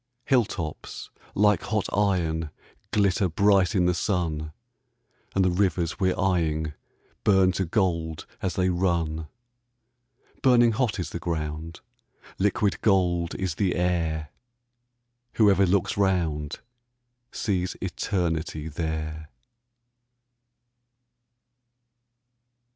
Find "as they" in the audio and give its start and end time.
8.41-8.69